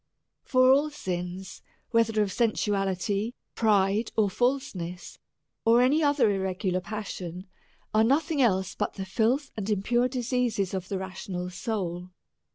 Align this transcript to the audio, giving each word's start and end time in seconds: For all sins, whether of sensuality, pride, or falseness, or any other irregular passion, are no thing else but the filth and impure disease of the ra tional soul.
For 0.41 0.71
all 0.71 0.89
sins, 0.89 1.61
whether 1.91 2.23
of 2.23 2.31
sensuality, 2.31 3.33
pride, 3.53 4.11
or 4.17 4.31
falseness, 4.31 5.19
or 5.63 5.79
any 5.79 6.01
other 6.01 6.31
irregular 6.31 6.81
passion, 6.81 7.45
are 7.93 8.03
no 8.03 8.17
thing 8.17 8.41
else 8.41 8.73
but 8.73 8.95
the 8.95 9.05
filth 9.05 9.51
and 9.55 9.69
impure 9.69 10.07
disease 10.07 10.57
of 10.73 10.89
the 10.89 10.97
ra 10.97 11.11
tional 11.11 11.51
soul. 11.51 12.09